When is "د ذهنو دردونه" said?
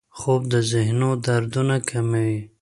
0.53-1.75